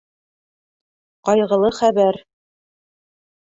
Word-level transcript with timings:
Ҡайғылы 1.29 1.71
хәбәр 1.81 2.19